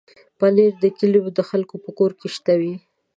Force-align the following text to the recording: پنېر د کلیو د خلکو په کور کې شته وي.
پنېر 0.39 0.73
د 0.83 0.85
کلیو 0.97 1.27
د 1.37 1.39
خلکو 1.49 1.75
په 1.85 1.89
کور 1.99 2.11
کې 2.19 2.27
شته 2.35 2.53
وي. 2.59 2.73